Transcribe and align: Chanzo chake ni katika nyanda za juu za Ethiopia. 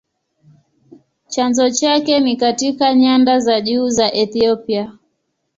Chanzo 1.27 1.69
chake 1.69 2.19
ni 2.19 2.35
katika 2.37 2.93
nyanda 2.95 3.39
za 3.39 3.61
juu 3.61 3.89
za 3.89 4.13
Ethiopia. 4.13 4.97